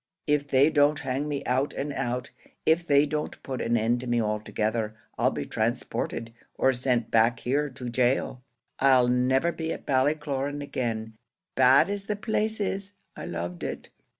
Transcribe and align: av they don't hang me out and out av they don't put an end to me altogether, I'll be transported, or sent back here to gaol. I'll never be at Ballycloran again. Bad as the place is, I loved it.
av 0.27 0.47
they 0.47 0.67
don't 0.71 1.01
hang 1.01 1.27
me 1.27 1.43
out 1.45 1.73
and 1.75 1.93
out 1.93 2.31
av 2.67 2.87
they 2.87 3.05
don't 3.05 3.43
put 3.43 3.61
an 3.61 3.77
end 3.77 3.99
to 3.99 4.07
me 4.07 4.19
altogether, 4.19 4.95
I'll 5.15 5.29
be 5.29 5.45
transported, 5.45 6.33
or 6.57 6.73
sent 6.73 7.11
back 7.11 7.41
here 7.41 7.69
to 7.69 7.87
gaol. 7.87 8.41
I'll 8.79 9.07
never 9.07 9.51
be 9.51 9.71
at 9.71 9.85
Ballycloran 9.85 10.63
again. 10.63 11.17
Bad 11.53 11.87
as 11.91 12.05
the 12.05 12.15
place 12.15 12.59
is, 12.59 12.93
I 13.15 13.27
loved 13.27 13.61
it. 13.61 13.89